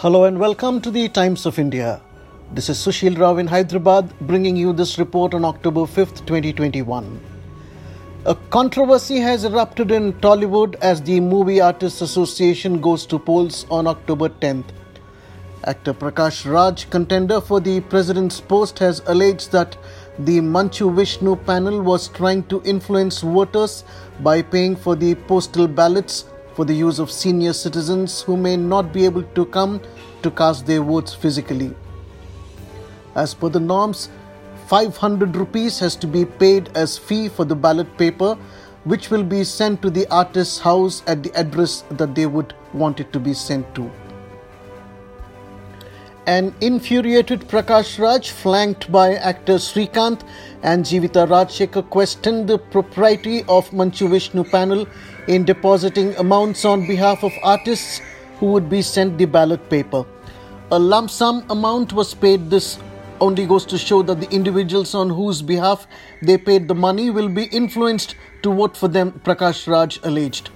[0.00, 2.00] Hello and welcome to the Times of India.
[2.54, 7.20] This is Sushil Rao in Hyderabad bringing you this report on October 5th, 2021.
[8.24, 13.86] A controversy has erupted in Tollywood as the Movie Artists Association goes to polls on
[13.86, 14.70] October 10th.
[15.64, 19.76] Actor Prakash Raj, contender for the president's post, has alleged that
[20.18, 23.84] the Manchu Vishnu panel was trying to influence voters
[24.20, 26.24] by paying for the postal ballots
[26.54, 29.80] for the use of senior citizens who may not be able to come
[30.22, 31.74] to cast their votes physically.
[33.14, 34.08] As per the norms,
[34.66, 38.36] 500 rupees has to be paid as fee for the ballot paper,
[38.84, 43.00] which will be sent to the artist's house at the address that they would want
[43.00, 43.90] it to be sent to.
[46.30, 50.20] An infuriated Prakash Raj, flanked by actor Srikanth
[50.62, 54.86] and Jivita Rajshekar, questioned the propriety of Manchu Vishnu panel
[55.26, 58.00] in depositing amounts on behalf of artists
[58.38, 60.04] who would be sent the ballot paper.
[60.70, 62.48] A lump sum amount was paid.
[62.48, 62.78] This
[63.20, 65.88] only goes to show that the individuals on whose behalf
[66.22, 68.14] they paid the money will be influenced
[68.44, 70.50] to vote for them, Prakash Raj alleged.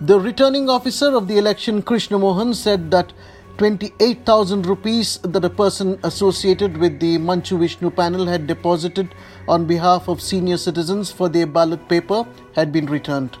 [0.00, 3.12] The returning officer of the election, Krishna Mohan, said that
[3.58, 9.14] 28,000 rupees that a person associated with the Manchu Vishnu panel had deposited
[9.46, 13.38] on behalf of senior citizens for their ballot paper had been returned.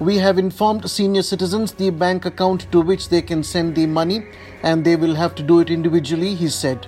[0.00, 4.26] We have informed senior citizens the bank account to which they can send the money
[4.62, 6.86] and they will have to do it individually, he said.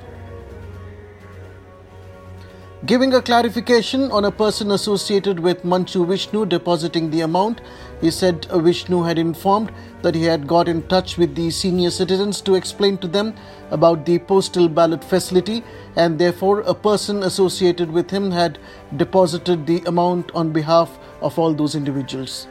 [2.86, 7.62] Giving a clarification on a person associated with Manchu Vishnu depositing the amount,
[8.02, 12.42] he said Vishnu had informed that he had got in touch with the senior citizens
[12.42, 13.36] to explain to them
[13.70, 15.64] about the postal ballot facility,
[15.96, 18.58] and therefore a person associated with him had
[18.98, 22.48] deposited the amount on behalf of all those individuals.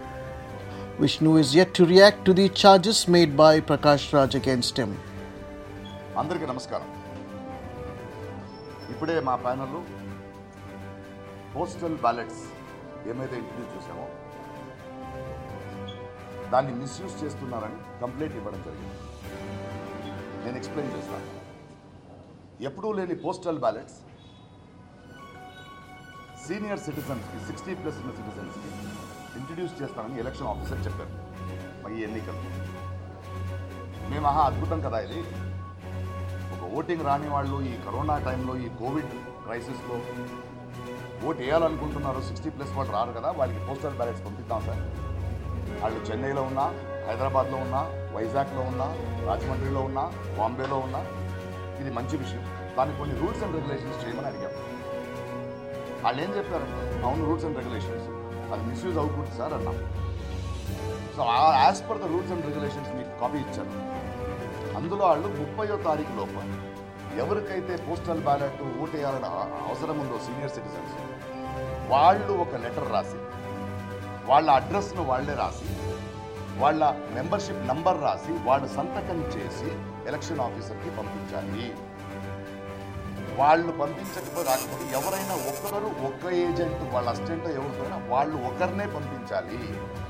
[1.00, 4.92] Vishnu is yet to react to the charges made by Prakash Raj against him.
[6.20, 6.88] అందరికీ నమస్కారం
[8.92, 9.80] ఇప్పుడే మా ప్యానల్లో
[11.55, 12.43] postal ballots
[13.11, 14.05] ఏమైతే introduce చేశామో
[16.51, 18.97] దాన్ని misuse చేస్తున్నారని complaint ఇవ్వడం జరిగింది.
[20.43, 21.29] నేను ఎక్స్ప్లెయిన్ చేస్తాను
[22.67, 23.97] ఎప్పుడూ లేని పోస్టల్ బ్యాలెట్స్
[26.47, 28.69] సీనియర్ సిటిజన్స్కి సిక్స్టీ ప్లస్ ఉన్న సిటిజన్స్కి
[29.39, 31.13] ఇంట్రడ్యూస్ చేస్తానని ఎలక్షన్ ఆఫీసర్ చెప్పారు.
[31.95, 32.41] ఈ ఎన్నికలు.
[34.11, 35.21] మేము ఆహా అద్భుతం కదా ఇది.
[36.55, 39.13] ఒక ఓటింగ్ రాని వాళ్ళు ఈ కరోనా టైంలో ఈ కోవిడ్
[39.45, 39.97] క్రైసిస్లో
[41.29, 44.81] ఓట్ వేయాలనుకుంటున్నారు సిక్స్టీ ప్లస్ వాళ్ళు రారు కదా వాళ్ళకి పోస్టల్ బ్యాలెట్స్ పంపిద్దాం సార్.
[45.81, 46.65] వాళ్ళు చెన్నైలో ఉన్నా
[47.07, 47.81] హైదరాబాద్లో ఉన్నా
[48.15, 48.87] వైజాగ్లో ఉన్నా
[49.29, 50.03] రాజమండ్రిలో ఉన్నా
[50.37, 51.01] బాంబేలో ఉన్నా
[51.81, 52.43] ఇది మంచి విషయం.
[52.77, 54.57] దానికి కొన్ని రూల్స్ అండ్ రెగ్యులేషన్స్ చేయమని అడిగారు
[56.03, 58.07] వాళ్ళు ఏం చెప్పారంటే అవును రూల్స్ అండ్ రెగ్యులేషన్స్.
[58.53, 59.77] అది మిస్యూజ్ అవుతుంది సార్ అన్నాం.
[61.15, 61.23] So
[61.63, 63.81] as per the rules and regulations మీకు కాపీ ఇచ్చాను.
[64.79, 66.43] అందులో వాళ్ళు ముప్పయో తారీఖు లోపల
[67.23, 69.27] ఎవరికైతే పోస్టల్ బ్యాలెట్ ఓటేయాలని
[69.67, 70.95] అవసరం ఉందో సీనియర్ సిటిజన్స్
[71.91, 73.19] వాళ్ళు ఒక లెటర్ రాసి
[74.29, 75.67] వాళ్ళ అడ్రస్ను వాళ్ళే రాసి
[76.61, 76.83] వాళ్ళ
[77.15, 79.69] మెంబర్షిప్ నంబర్ రాసి వాళ్ళు సంతకం చేసి
[80.09, 81.67] ఎలక్షన్ ఆఫీసర్కి పంపించాలి.
[83.39, 89.59] వాళ్ళు పంపించకపోతే రాకపోతే ఎవరైనా ఒకరు ఒక ఏజెంట్ వాళ్ళ అసిస్టెంట్ ఎవరికైనా వాళ్ళు ఒకరినే పంపించాలి.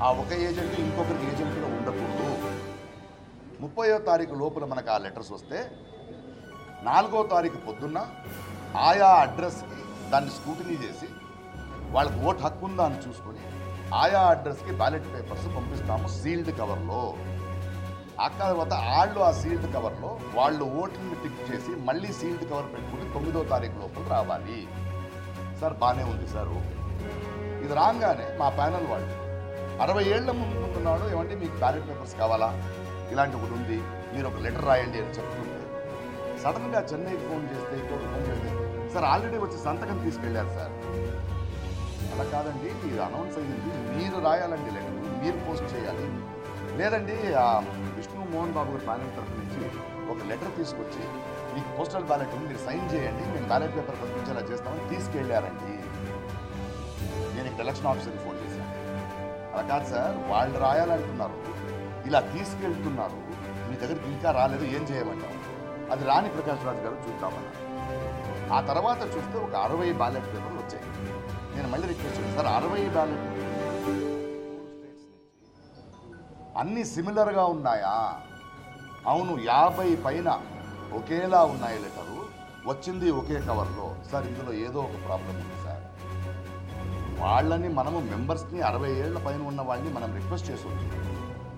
[0.02, 2.28] ఆ ఒక ఏజెంట్ ఇంకొకరి ఏజెంట్గా ఉండకూడదు.
[3.62, 5.58] ముప్పయో తారీఖు లోపల మనకు ఆ లెటర్స్ వస్తే
[6.88, 7.98] నాలుగో తారీఖు పొద్దున్న
[8.88, 9.78] ఆయా అడ్రస్కి
[10.10, 11.06] దాన్ని స్క్రూటినీ చేసి
[11.94, 13.42] వాళ్ళకి ఓట్ హక్కు ఉందా అని చూసుకొని
[14.00, 17.02] ఆయా అడ్రస్కి బ్యాలెట్ పేపర్స్ పంపిస్తాము సీల్డ్ కవర్లో.
[18.24, 23.42] ఆ తర్వాత వాళ్ళు ఆ సీల్డ్ కవర్లో వాళ్ళు ఓట్లను టిక్ చేసి మళ్ళీ సీల్డ్ కవర్ పెట్టుకుని తొమ్మిదో
[23.52, 24.60] తారీఖు లోపల రావాలి.
[25.60, 26.54] సార్ బాగానే ఉంది సార్.
[27.64, 29.14] ఇది రాగానే మా ప్యానల్ వాళ్ళు
[29.84, 32.48] అరవై ఏళ్ళ ముందున్నాడు ఏమంటే మీకు బ్యాలెట్ పేపర్స్ కావాలా?
[33.12, 33.78] ఇలాంటి ఒకటి ఉంది
[34.12, 35.62] మీరు ఒక లెటర్ రాయండి అని చెప్తుంటే
[36.42, 38.50] సడన్గా చెన్నైకి ఫోన్ చేస్తే ఇంకోటి ఫోన్ చేస్తే
[38.94, 40.74] సార్ ఆల్రెడీ వచ్చి సంతకం తీసుకెళ్ళారు సార్.
[42.16, 46.06] అలా కాదండి ఇది అనౌన్స్ అయ్యింది మీరు రాయాలండి లెటర్ మీరు పోస్ట్ చేయాలి.
[46.78, 47.16] లేదండి
[47.96, 49.60] విష్ణు మోహన్ బాబు గారి ప్యానల్ తరఫు నుంచి
[50.12, 51.02] ఒక లెటర్ తీసుకొచ్చి
[51.54, 55.72] మీకు పోస్టల్ బ్యాలెట్ మీరు సైన్ చేయండి మేము బ్యాలెట్ పేపర్ పంపించేలా చేస్తామని తీసుకెళ్ళారండి
[57.34, 58.72] నేను ఇక్కడ ఎలక్షన్ ఆఫీసర్కి ఫోన్ చేశాను.
[59.52, 61.38] అలా కాదు సార్ వాళ్ళు రాయాలంటున్నారు.
[62.08, 63.20] ఇలా తీసుకెళ్తున్నారు.
[63.68, 65.34] మీ దగ్గరికి ఇంకా రాలేదు ఏం చేయమంటాం
[65.94, 67.60] అది రాని ప్రకాష్ రాజు గారు చూద్దామన్నారు.
[68.56, 70.86] ఆ తర్వాత చూస్తే ఒక అరవై బ్యాలెట్ పేపర్లు వచ్చాయి.
[71.56, 73.26] నేను మళ్ళీ రిక్వెస్ట్ చేశాను సార్ అరవై బ్యాలెట్
[76.60, 77.94] అన్ని సిమిలర్గా ఉన్నాయా?
[79.12, 80.28] అవును యాభై పైన
[80.98, 82.18] ఒకేలా ఉన్నాయి లెటరు.
[82.70, 85.82] వచ్చింది ఒకే కవర్లో సార్ ఇందులో ఏదో ఒక ప్రాబ్లం ఉంది సార్.
[87.20, 90.72] వాళ్ళని మనము మెంబర్స్ని అరవై ఏళ్ళ పైన ఉన్న వాళ్ళని మనం రిక్వెస్ట్ చేసి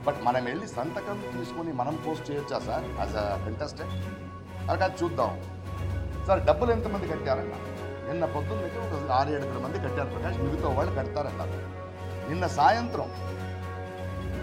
[0.07, 2.85] బట్ మనం వెళ్ళి సంతకం తీసుకొని మనం పోస్ట్ చేయొచ్చా సార్?
[3.01, 3.95] యాజ్ అ కంటెస్టెంట్
[4.71, 5.33] అక్కడ చూద్దాం.
[6.27, 7.59] సార్ డబ్బులు ఎంతమంది కట్టారన్నా?
[8.09, 10.39] నిన్న పొద్దున్నకి ఒక ఆరు ఏడుగురు మంది కట్టారు ప్రకాష్.
[10.45, 11.59] మిగతా వాళ్ళు కడతారన్నారు
[12.29, 13.09] నిన్న సాయంత్రం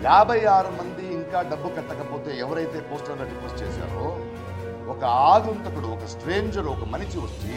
[0.05, 4.07] యాభై ఆరు మంది ఇంకా డబ్బు కట్టకపోతే ఎవరైతే పోస్టర్లో డిపోజిట్ చేశారో
[4.93, 7.53] ఒక ఆగుంతకుడు ఒక స్ట్రేంజర్ ఒక మనిషి వచ్చి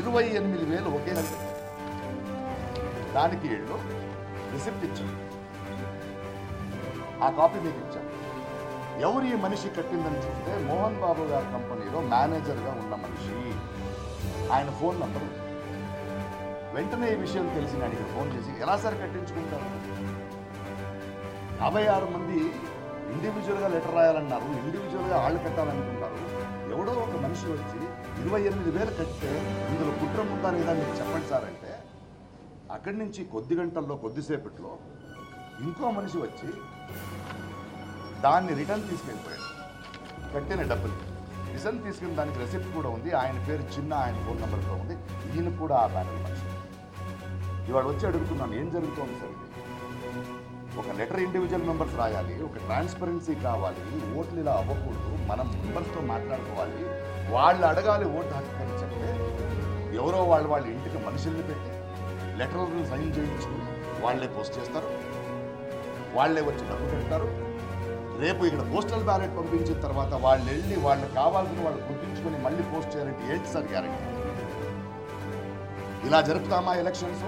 [0.00, 1.12] ఇరవై ఎనిమిది వేలు ఒకే
[3.14, 3.76] దానికి వీళ్ళు
[4.52, 5.14] రిసిప్ట్ ఇచ్చారు
[7.22, 8.10] ఆ కాపీ మీకు ఇచ్చాను
[9.04, 13.34] ఎవరు ఈ మనిషి కట్టిందని చూస్తే మోహన్ బాబు గారి కంపెనీలో మేనేజర్గా ఉన్న మనిషి
[14.54, 15.28] ఆయన ఫోన్ నంబరు
[16.74, 19.68] వెంటనే ఈ విషయం తెలిసి ఆయనకి ఫోన్ చేసి ఎలా సార్ కట్టించుకుంటారు?
[21.62, 22.38] యాభై ఆరు మంది
[23.14, 24.48] ఇండివిజువల్గా లెటర్ రాయాలన్నారు.
[24.64, 26.18] ఇండివిజువల్గా వాళ్ళు కట్టాలనుకుంటారు.
[26.74, 27.80] ఎవడో ఒక మనిషి వచ్చి
[28.22, 29.32] ఇరవై ఎనిమిది వేలు కట్టితే
[29.70, 31.72] ఇందులో కుట్ర ఉందా లేదా మీరు చెప్పండి సార్ అంటే
[32.76, 34.72] అక్కడి నుంచి కొద్ది గంటల్లో కొద్దిసేపట్లో
[35.66, 36.48] ఇంకో మనిషి వచ్చి
[38.24, 39.46] దాన్ని రిటర్న్ తీసుకెళ్ళిపోయాడు.
[40.34, 40.96] కట్టిన డబ్బులు
[41.56, 43.10] రిటర్న్ తీసుకున్న దానికి రెసిప్ట్ కూడా ఉంది.
[43.20, 44.94] ఆయన పేరు చిన్న ఆయన ఫోన్ నెంబర్తో ఉంది.
[45.34, 46.48] ఈయన కూడా ఆ బ్యానర్ మనిషి.
[47.68, 49.34] ఇవాళ వచ్చి అడుగుతున్నాను ఏం జరుగుతోంది సార్
[50.80, 53.82] ఒక లెటర్ ఇండివిజువల్ మెంబర్స్ రాయాలి ఒక ట్రాన్స్పరెన్సీ కావాలి
[54.18, 56.82] ఓట్లు ఇలా అవ్వకూడదు మనం మెంబర్స్తో మాట్లాడుకోవాలి
[57.34, 59.08] వాళ్ళు అడగాలి ఓటు హక్కు అని చెప్తే
[60.00, 61.72] ఎవరో వాళ్ళు వాళ్ళ ఇంటికి మనుషుల్ని పెట్టి
[62.40, 63.64] లెటర్లను సైన్ చేయించుకుని
[64.04, 64.90] వాళ్ళే పోస్ట్ చేస్తారు
[66.18, 67.28] వాళ్ళే వచ్చి డబ్బు పెడతారు
[68.22, 73.22] రేపు ఇక్కడ పోస్టల్ బ్యాలెట్ పంపించిన తర్వాత వాళ్ళు వెళ్ళి వాళ్ళు కావాల్సిన వాళ్ళు గుర్తించుకొని మళ్ళీ పోస్ట్ చేయాలంటే
[73.32, 74.02] ఏంటి సార్ గ్యారంటీ?
[76.08, 77.26] ఇలా జరుపుతామా ఎలక్షన్స్?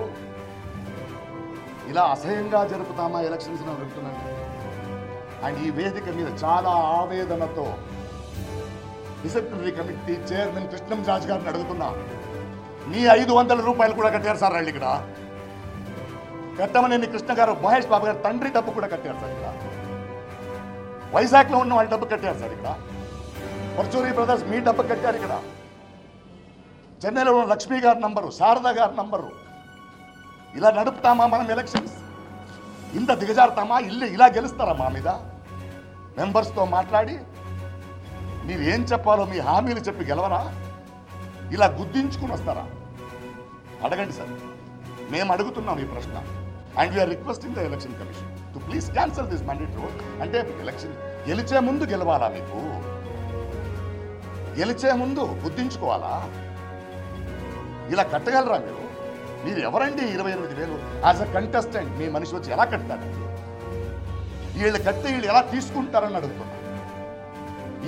[1.90, 4.22] ఇలా అసహ్యంగా జరుపుతామా ఎలక్షన్స్ అని అడుగుతున్నాను.
[5.46, 7.66] అండ్ ఈ వేదిక మీద చాలా ఆవేదనతో
[9.22, 11.88] disciplinary committee chairman Krishnam Raju గారిని అడుగుతున్నా.
[12.90, 14.86] మీ ఐదు వందల రూపాయలు కూడా కట్టారు సార్ వాళ్ళు ఇక్కడ.
[16.60, 19.50] కట్టమనేని కృష్ణ గారు మహేష్ బాబు గారు తండ్రి డబ్బు కూడా కట్టారు సార్ ఇక్కడ.
[21.14, 22.70] వైజాగ్లో ఉన్న వాళ్ళు డబ్బు కట్టారు సార్ ఇక్కడ.
[23.78, 25.34] పర్చూరి బ్రదర్స్ మీ డబ్బు కట్టారు ఇక్కడ.
[27.04, 29.30] చెన్నైలో ఉన్న లక్ష్మీ గారి నంబరు శారద గారి నంబరు.
[30.56, 31.96] ఇలా నడుపుతామా మనం ఎలక్షన్స్
[32.98, 33.78] ఇంత దిగజారుతామా?
[33.78, 35.08] ఇల్లు ఇలా గెలుస్తారా మా మీద?
[36.18, 37.18] మెంబర్స్తో మాట్లాడి
[38.44, 40.40] మీరు ఏం చెప్పాలో మీ హామీలు చెప్పి గెలవరా?
[41.52, 42.66] ఇలా గుర్తించుకుని వస్తారా?
[43.84, 44.32] అడగండి సార్.
[45.12, 46.16] మేము అడుగుతున్నాం ఈ ప్రశ్న.
[46.78, 50.00] And we're requesting the election commission to please cancel this mandate road.
[50.22, 50.94] అంటే ఎలక్షన్
[51.28, 52.58] గెలిచే ముందు గెలవాలా మీకు?
[54.58, 56.12] గెలిచే ముందు గుర్తించుకోవాలా?
[57.94, 58.84] ఇలా కట్టగలరా మీరు?
[59.44, 60.76] మీరు ఎవరండి ఇరవై ఎనిమిది వేలు?
[61.06, 63.06] యాజ్ అ కంటెస్టెంట్ మీ మనిషి వచ్చి ఎలా కట్టారు
[64.60, 66.54] వీళ్ళు కట్టి వీళ్ళు ఎలా తీసుకుంటారని అడుగుతున్నా.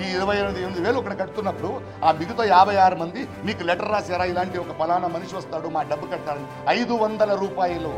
[0.00, 1.70] ఈ ఇరవై ఎనిమిది ఎనిమిది వేలు ఇక్కడ కడుతున్నప్పుడు
[2.06, 4.24] ఆ మిగతా యాభై ఆరు మంది మీకు లెటర్ రాశారా?
[4.32, 6.48] ఇలాంటి ఒక ఫలానా మనిషి వస్తాడు మా డబ్బు కట్టాలని
[6.78, 7.92] ఐదు వందల రూపాయలు.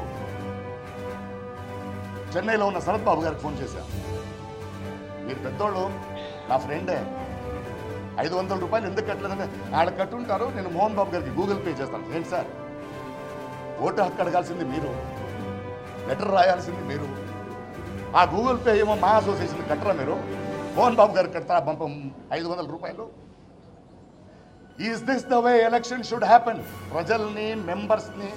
[2.34, 3.88] చెన్నైలో ఉన్న శరత్ బాబు గారికి ఫోన్ చేశాను
[5.26, 5.82] మీరు పెద్దోళ్ళు
[6.50, 6.96] నా ఫ్రెండే.
[8.25, 9.46] ఐదు వందల రూపాయలు ఎందుకు కట్టలేదంటే
[9.79, 12.14] ఆడ కట్టుంటారు నేను మోహన్ బాబు గారికి గూగుల్ పే చేస్తాను.
[12.17, 12.49] ఏంటి సార్?
[13.84, 14.90] ఓటు హక్కు అడగాల్సింది మీరు.
[16.08, 17.06] లెటర్ రాయాల్సింది మీరు.
[18.19, 20.17] ఆ గూగుల్ పే ఏమో మా అసోసియేషన్ కట్టరా మీరు?
[20.76, 21.93] మోహన్ బాబు గారికి కట్టరా పంపం
[22.38, 23.06] ఐదు వందల రూపాయలు?
[24.88, 26.62] Is this the way election should happen
[26.93, 28.31] ప్రజల్ని మెంబర్స్ని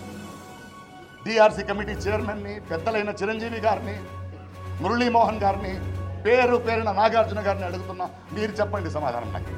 [1.25, 3.95] డిఆర్సి కమిటీ చైర్మన్ని పెద్దలైన చిరంజీవి గారిని
[4.81, 5.74] మురళీమోహన్ గారిని
[6.25, 8.05] పేరు పేరున నాగార్జున గారిని అడుగుతున్నా
[8.36, 9.53] మీరు చెప్పండి సమాధానం నాకు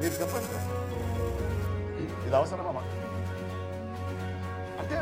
[0.00, 0.48] మీరు చెప్పండి.
[2.26, 2.92] ఇది అవసరమా మాకు?
[4.80, 4.96] అంటే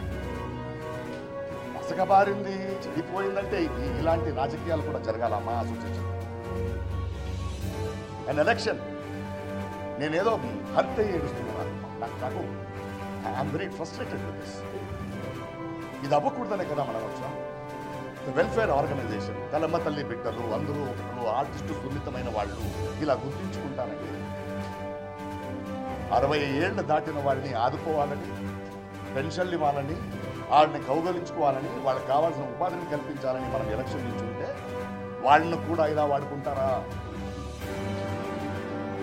[1.75, 2.55] మసకబారింది
[2.85, 3.61] చెడిపోయిందంటే
[4.01, 6.00] ఇలాంటి రాజకీయాలు కూడా జరగాల మా అసోసియేషన్
[8.31, 8.81] అండ్ ఎలక్షన్
[10.01, 10.33] నేనేదో
[10.75, 11.73] హర్ట్ అయ్యి ఏడుస్తున్నాను
[12.03, 12.43] నాకు నాకు
[13.31, 14.59] I'm very frustrated with this
[16.05, 17.33] ఇది అవ్వకూడదనే కదా మనం వచ్చాం
[18.37, 22.57] వెల్ఫేర్ ఆర్గనైజేషన్ తలమ్మ తల్లి బిడ్డలు అందరూ ఒకరు ఆర్టిస్టు సున్నితమైన వాళ్ళు
[23.05, 24.09] ఇలా గుర్తించుకుంటానండి.
[26.17, 28.31] అరవై ఏళ్ళు దాటిన వాళ్ళని ఆదుకోవాలని
[29.15, 29.97] పెన్షన్లు ఇవ్వాలని
[30.53, 34.49] వాళ్ళని కౌగలించుకోవాలని వాళ్ళకి కావాల్సిన ఉపాధిని కల్పించాలని మనం ఎలక్షన్ ఇచ్చుంటే
[35.27, 36.71] వాళ్ళని కూడా ఇలా వాడుకుంటారా?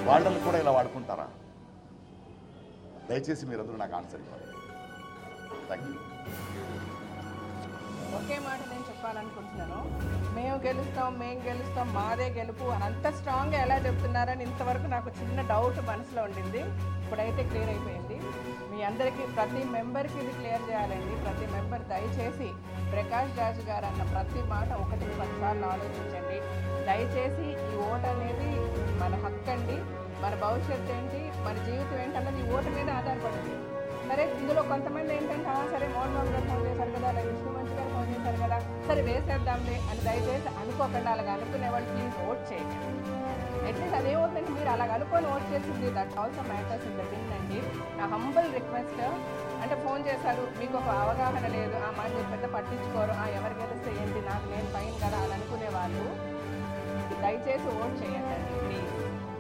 [0.10, 1.28] వాళ్ళని కూడా ఇలా వాడుకుంటారా?
[3.10, 4.46] దయచేసి మీరందరూ నాకు ఆన్సర్ ఇవ్వాలి.
[5.70, 5.96] థ్యాంక్ యూ
[8.18, 9.80] ఒకే మాట నేను చెప్పాలనుకుంటున్నాను.
[10.38, 15.80] మేము గెలుస్తాం మేము గెలుస్తాం మాదే గెలుపు అని అంత స్ట్రాంగ్గా ఎలా చెప్తున్నారని ఇంతవరకు నాకు చిన్న డౌట్
[15.92, 16.62] మనసులో ఉండింది.
[17.04, 18.18] ఇప్పుడైతే క్లియర్ అయిపోయింది.
[18.78, 21.16] మీ అందరికీ ప్రతి మెంబర్కి ఇది క్లియర్ చేయాలండి.
[21.24, 22.48] ప్రతి మెంబర్ దయచేసి
[22.92, 26.38] ప్రకాష్ రాజు గారు అన్న ప్రతి మాట ఒకటి పదిసార్లు ఆలోచించండి.
[26.86, 28.50] దయచేసి ఈ ఓటు అనేది
[29.00, 29.78] మన హక్కు అండి
[30.22, 31.22] మన భవిష్యత్తు ఏంటి?
[31.46, 33.56] మన జీవితం ఏంటంటే ఈ ఓటు మీద ఆధారపడింది.
[34.10, 37.74] సరే ఇందులో కొంతమంది ఏంటంటే "ఆ, సరే మోహన్ బాబు గారు ఫోన్ చేశారు కదా లేదా విష్ణు మంచి
[37.74, 38.58] గారు ఫోన్ చేశారు కదా
[38.88, 42.78] సరే వేసేద్దాంలే అని దయచేసి అనుకోకుండా అలాగ అనుకునే వాళ్ళు ప్లీజ్ ఓట్ చేయండి.
[43.70, 45.88] అట్లీస్ట్ అదేమవుతుందంటే మీరు అలా అనుకొని ఓట్ చేసింది.
[45.98, 47.60] That also matters in the win అండి.
[48.00, 49.02] నా హంబల్ రిక్వెస్ట్
[49.64, 50.44] అంటే ఫోన్ చేశారు.
[50.60, 51.76] మీకు ఒక అవగాహన లేదు.
[51.88, 53.14] ఆ మాట పెద్ద పట్టించుకోరు.
[53.24, 54.20] ఆ ఎవరు గెలిస్తే ఏంటి?
[54.30, 56.06] నాకు నేను పైన కదా అని అనుకునే వాళ్ళు
[57.24, 58.38] దయచేసి ఓట్ చేయండి.
[58.64, 58.94] ప్లీజ్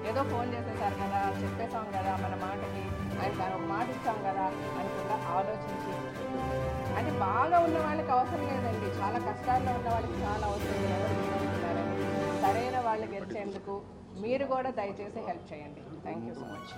[0.09, 2.83] ఏదో ఫోన్ చేసేసారు కదా చెప్పేసాం కదా మన మాటకి.
[3.21, 4.45] ఆయన ఒక మాట ఇస్తాం కదా
[4.97, 5.93] కూడా ఆలోచించి.
[6.97, 8.89] అంటే బాగా ఉన్న వాళ్ళకి అవసరం లేదండి.
[8.99, 11.13] చాలా కష్టాల్లో ఉన్న వాళ్ళకి చాలా అవసరం లేదు
[12.41, 13.75] సరైన వాళ్ళు గెలిచేందుకు
[14.23, 15.81] మీరు కూడా దయచేసి హెల్ప్ చేయండి.
[16.05, 16.71] Thank you so much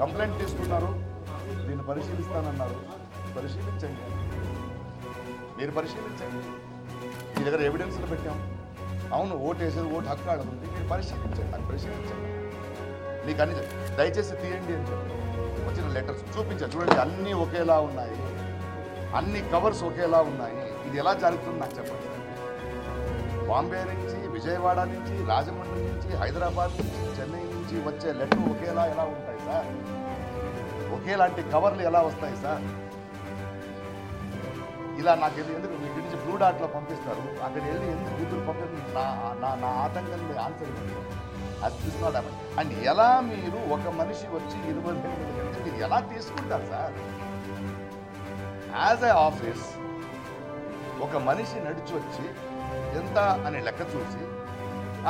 [0.00, 0.90] complaint తీసుకున్నారు.
[1.66, 2.78] దీన్ని పరిశీలిస్తానన్నారు.
[3.36, 4.02] పరిశీలించండి.
[5.58, 6.42] మీరు పరిశీలించండి.
[7.34, 8.38] మీ దగ్గర ఎవిడెన్స్లు పెట్టాం.
[9.16, 11.50] అవును ఓటు వేసేది ఓటు హక్కు ఆడుతుంది మీరు పరిశీలించండి.
[11.54, 12.30] నాకు పరిశీలించండి.
[13.26, 13.54] మీకు అన్ని
[13.98, 15.14] దయచేసి తీయండి అని చెప్పి
[15.68, 16.70] వచ్చిన లెటర్స్ చూపించారు.
[16.74, 18.16] చూడండి అన్నీ ఒకేలా ఉన్నాయి.
[19.18, 20.56] అన్ని కవర్స్ ఒకేలా ఉన్నాయి.
[20.86, 22.08] ఇది ఎలా జరుగుతుంది నాకు చెప్పండి.
[23.50, 29.40] బాంబే నుంచి విజయవాడ నుంచి రాజమండ్రి నుంచి హైదరాబాద్ నుంచి చెన్నై నుంచి వచ్చే లెటర్ ఒకేలా ఎలా ఉంటాయి
[29.46, 29.68] సార్?
[30.96, 32.64] ఒకేలాంటి కవర్లు ఎలా వస్తాయి సార్?
[35.00, 37.24] ఇలా నాకు ఎందుకు ఎందుకు మీ నుంచి బ్లూ డాట్లో పంపిస్తారు?
[37.46, 39.04] అక్కడ వెళ్ళి ఎందుకు బుద్ధులు పంపిస్తారు నా
[39.42, 41.02] నా నా ఆటంకం ఆన్సర్ ఇవ్వండి.
[41.66, 42.18] అది
[42.60, 46.96] అండ్ ఎలా మీరు ఒక మనిషి వచ్చి ఇరవై ఎనిమిది గంటలు మీరు ఎలా తీసుకుంటారు సార్?
[48.84, 49.64] యాజ్ ఏ ఆఫీస్
[51.04, 52.26] ఒక మనిషి నడిచి వచ్చి
[52.98, 54.22] ఎంత అని లెక్క చూసి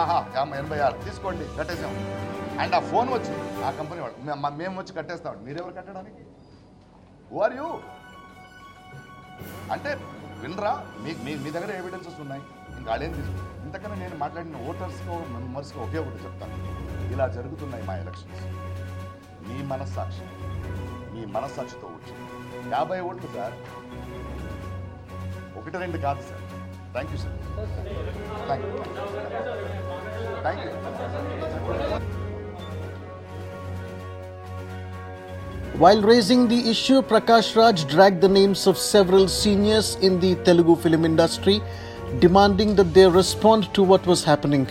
[0.01, 0.19] ఆహా
[0.61, 1.95] ఎనభై ఆరు తీసుకోండి కట్టేసాం
[2.63, 5.35] అండ్ ఆ ఫోన్ వచ్చి ఆ కంపెనీ వాళ్ళు మేము వచ్చి కట్టేస్తాం.
[5.47, 6.23] మీరెవరు కట్టడానికి?
[7.31, 7.69] హు ఆర్ యూ
[9.75, 9.91] అంటే
[10.43, 10.73] వినరా
[11.05, 12.43] మీ మీ మీ దగ్గర ఎవిడెన్సెస్ ఉన్నాయి.
[12.79, 16.57] ఇంకా అదేం తీసుకు ఇంతకన్నా నేను మాట్లాడిన ఓటర్స్కో మెంబర్స్కో ఒకే ఒకటి చెప్తాను
[17.15, 18.45] ఇలా జరుగుతున్నాయి మా ఎలక్షన్స్.
[19.49, 20.27] మీ మనస్సాక్షి
[21.15, 22.36] మీ మనస్సాక్షితో వచ్చింది.
[22.76, 23.56] యాభై ఓట్లు సార్
[25.60, 26.44] ఒకటి రెండు కాదు sir
[26.96, 27.38] thank you sir
[28.50, 28.72] thank you
[30.46, 30.72] thank you
[35.82, 40.76] While raising the issue, Prakash Raj dragged the names of several seniors in the Telugu
[40.84, 41.56] film industry,
[42.20, 44.66] demanding that they respond to what was happening.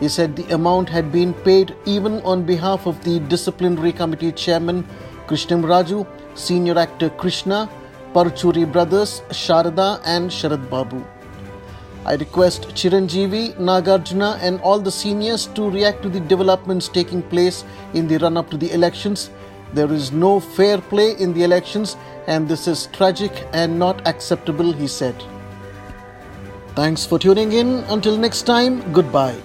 [0.00, 4.84] He said the amount had been paid even on behalf of the disciplinary committee chairman
[5.26, 7.69] Krishnam Raju, senior actor Krishna,
[8.13, 11.05] Parchuri brothers Sharada and Sharad Babu.
[12.05, 17.63] I request Chiranjeevi, Nagarjuna, and all the seniors to react to the developments taking place
[17.93, 19.29] in the run up to the elections.
[19.73, 21.95] There is no fair play in the elections,
[22.27, 25.15] and this is tragic and not acceptable, he said.
[26.75, 27.83] Thanks for tuning in.
[27.89, 29.37] Until next time, goodbye.